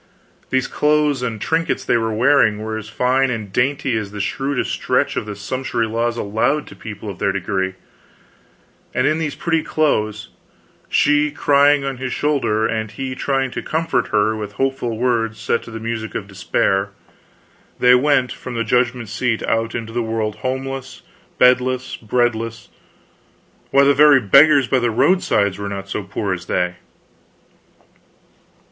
[0.49, 4.71] These clothes and trinkets they were wearing were as fine and dainty as the shrewdest
[4.71, 7.75] stretch of the sumptuary laws allowed to people of their degree;
[8.95, 10.29] and in these pretty clothes,
[10.89, 15.61] she crying on his shoulder, and he trying to comfort her with hopeful words set
[15.61, 16.89] to the music of despair,
[17.77, 21.03] they went from the judgment seat out into the world homeless,
[21.37, 22.69] bedless, breadless;
[23.69, 26.77] why, the very beggars by the roadsides were not so poor as they.